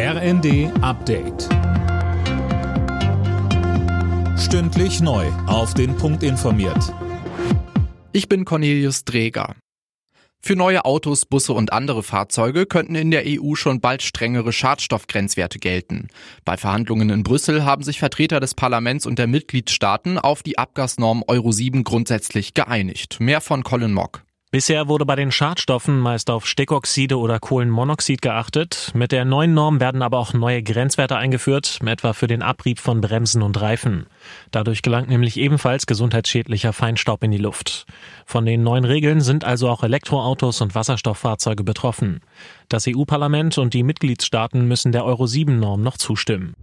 RND 0.00 0.70
Update. 0.80 1.48
Stündlich 4.38 5.00
neu. 5.00 5.26
Auf 5.48 5.74
den 5.74 5.96
Punkt 5.96 6.22
informiert. 6.22 6.94
Ich 8.12 8.28
bin 8.28 8.44
Cornelius 8.44 9.04
Dreger. 9.04 9.56
Für 10.40 10.54
neue 10.54 10.84
Autos, 10.84 11.26
Busse 11.26 11.52
und 11.52 11.72
andere 11.72 12.04
Fahrzeuge 12.04 12.66
könnten 12.66 12.94
in 12.94 13.10
der 13.10 13.24
EU 13.26 13.56
schon 13.56 13.80
bald 13.80 14.04
strengere 14.04 14.52
Schadstoffgrenzwerte 14.52 15.58
gelten. 15.58 16.06
Bei 16.44 16.56
Verhandlungen 16.56 17.10
in 17.10 17.24
Brüssel 17.24 17.64
haben 17.64 17.82
sich 17.82 17.98
Vertreter 17.98 18.38
des 18.38 18.54
Parlaments 18.54 19.04
und 19.04 19.18
der 19.18 19.26
Mitgliedstaaten 19.26 20.16
auf 20.16 20.44
die 20.44 20.58
Abgasnorm 20.58 21.24
Euro 21.26 21.50
7 21.50 21.82
grundsätzlich 21.82 22.54
geeinigt. 22.54 23.18
Mehr 23.18 23.40
von 23.40 23.64
Colin 23.64 23.94
Mock. 23.94 24.22
Bisher 24.50 24.88
wurde 24.88 25.04
bei 25.04 25.14
den 25.14 25.30
Schadstoffen 25.30 26.00
meist 26.00 26.30
auf 26.30 26.46
Stickoxide 26.46 27.18
oder 27.18 27.38
Kohlenmonoxid 27.38 28.22
geachtet. 28.22 28.90
Mit 28.94 29.12
der 29.12 29.26
neuen 29.26 29.52
Norm 29.52 29.78
werden 29.78 30.00
aber 30.00 30.18
auch 30.18 30.32
neue 30.32 30.62
Grenzwerte 30.62 31.18
eingeführt, 31.18 31.80
etwa 31.84 32.14
für 32.14 32.28
den 32.28 32.40
Abrieb 32.40 32.78
von 32.78 33.02
Bremsen 33.02 33.42
und 33.42 33.60
Reifen. 33.60 34.06
Dadurch 34.50 34.80
gelangt 34.80 35.10
nämlich 35.10 35.36
ebenfalls 35.36 35.84
gesundheitsschädlicher 35.84 36.72
Feinstaub 36.72 37.22
in 37.24 37.30
die 37.30 37.36
Luft. 37.36 37.84
Von 38.24 38.46
den 38.46 38.62
neuen 38.62 38.86
Regeln 38.86 39.20
sind 39.20 39.44
also 39.44 39.68
auch 39.68 39.82
Elektroautos 39.82 40.62
und 40.62 40.74
Wasserstofffahrzeuge 40.74 41.62
betroffen. 41.62 42.22
Das 42.70 42.86
EU-Parlament 42.88 43.58
und 43.58 43.74
die 43.74 43.82
Mitgliedstaaten 43.82 44.66
müssen 44.66 44.92
der 44.92 45.04
Euro 45.04 45.26
7 45.26 45.60
Norm 45.60 45.82
noch 45.82 45.98
zustimmen. 45.98 46.54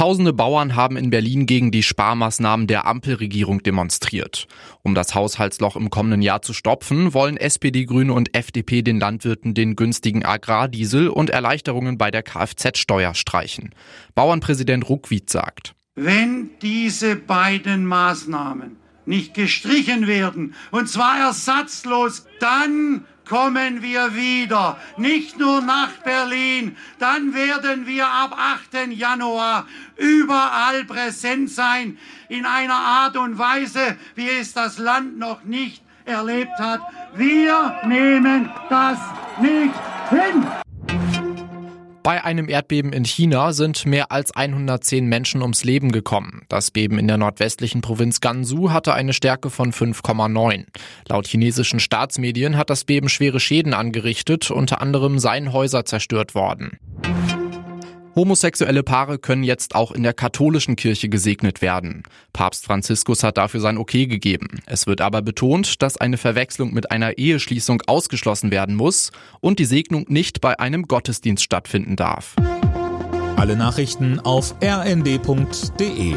Tausende 0.00 0.32
Bauern 0.32 0.76
haben 0.76 0.96
in 0.96 1.10
Berlin 1.10 1.44
gegen 1.44 1.70
die 1.70 1.82
Sparmaßnahmen 1.82 2.66
der 2.66 2.86
Ampelregierung 2.86 3.62
demonstriert. 3.62 4.48
Um 4.80 4.94
das 4.94 5.14
Haushaltsloch 5.14 5.76
im 5.76 5.90
kommenden 5.90 6.22
Jahr 6.22 6.40
zu 6.40 6.54
stopfen, 6.54 7.12
wollen 7.12 7.36
SPD, 7.36 7.84
Grüne 7.84 8.14
und 8.14 8.34
FDP 8.34 8.80
den 8.80 8.98
Landwirten 8.98 9.52
den 9.52 9.76
günstigen 9.76 10.24
Agrardiesel 10.24 11.08
und 11.08 11.28
Erleichterungen 11.28 11.98
bei 11.98 12.10
der 12.10 12.22
Kfz-Steuer 12.22 13.12
streichen. 13.12 13.74
Bauernpräsident 14.14 14.88
Ruckwied 14.88 15.28
sagt. 15.28 15.74
Wenn 15.96 16.48
diese 16.62 17.16
beiden 17.16 17.84
Maßnahmen 17.84 18.76
nicht 19.04 19.34
gestrichen 19.34 20.06
werden, 20.06 20.54
und 20.70 20.88
zwar 20.88 21.18
ersatzlos, 21.18 22.24
dann 22.38 23.04
kommen 23.30 23.80
wir 23.80 24.16
wieder, 24.16 24.76
nicht 24.96 25.38
nur 25.38 25.60
nach 25.60 25.92
Berlin, 26.04 26.76
dann 26.98 27.32
werden 27.32 27.86
wir 27.86 28.08
ab 28.08 28.36
8. 28.36 28.88
Januar 28.90 29.66
überall 29.96 30.84
präsent 30.84 31.48
sein, 31.48 31.96
in 32.28 32.44
einer 32.44 32.74
Art 32.74 33.16
und 33.16 33.38
Weise, 33.38 33.96
wie 34.16 34.28
es 34.28 34.52
das 34.52 34.78
Land 34.78 35.16
noch 35.16 35.44
nicht 35.44 35.80
erlebt 36.04 36.58
hat. 36.58 36.80
Wir 37.14 37.80
nehmen 37.86 38.50
das 38.68 38.98
nicht 39.40 39.74
hin. 40.10 40.44
Bei 42.10 42.24
einem 42.24 42.48
Erdbeben 42.48 42.92
in 42.92 43.04
China 43.04 43.52
sind 43.52 43.86
mehr 43.86 44.10
als 44.10 44.34
110 44.34 45.06
Menschen 45.06 45.42
ums 45.42 45.62
Leben 45.62 45.92
gekommen. 45.92 46.42
Das 46.48 46.72
Beben 46.72 46.98
in 46.98 47.06
der 47.06 47.18
nordwestlichen 47.18 47.82
Provinz 47.82 48.20
Gansu 48.20 48.72
hatte 48.72 48.94
eine 48.94 49.12
Stärke 49.12 49.48
von 49.48 49.72
5,9. 49.72 50.64
Laut 51.06 51.28
chinesischen 51.28 51.78
Staatsmedien 51.78 52.56
hat 52.56 52.68
das 52.68 52.82
Beben 52.82 53.08
schwere 53.08 53.38
Schäden 53.38 53.74
angerichtet, 53.74 54.50
unter 54.50 54.80
anderem 54.80 55.20
seien 55.20 55.52
Häuser 55.52 55.84
zerstört 55.84 56.34
worden. 56.34 56.80
Homosexuelle 58.16 58.82
Paare 58.82 59.18
können 59.18 59.44
jetzt 59.44 59.74
auch 59.74 59.92
in 59.92 60.02
der 60.02 60.12
katholischen 60.12 60.76
Kirche 60.76 61.08
gesegnet 61.08 61.62
werden. 61.62 62.02
Papst 62.32 62.64
Franziskus 62.64 63.22
hat 63.22 63.38
dafür 63.38 63.60
sein 63.60 63.78
Okay 63.78 64.06
gegeben. 64.06 64.60
Es 64.66 64.86
wird 64.86 65.00
aber 65.00 65.22
betont, 65.22 65.80
dass 65.82 65.96
eine 65.96 66.16
Verwechslung 66.16 66.74
mit 66.74 66.90
einer 66.90 67.18
Eheschließung 67.18 67.82
ausgeschlossen 67.86 68.50
werden 68.50 68.74
muss 68.74 69.12
und 69.40 69.58
die 69.58 69.64
Segnung 69.64 70.06
nicht 70.08 70.40
bei 70.40 70.58
einem 70.58 70.88
Gottesdienst 70.88 71.44
stattfinden 71.44 71.96
darf. 71.96 72.34
Alle 73.36 73.56
Nachrichten 73.56 74.18
auf 74.18 74.54
rnd.de 74.62 76.16